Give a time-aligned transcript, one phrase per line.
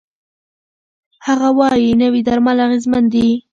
[1.25, 3.27] هغه وايي، نوي درمل اغېزمن دي.